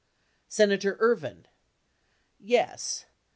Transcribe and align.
Senator 0.47 0.97
Ervin. 0.99 1.45
Yes. 2.39 3.05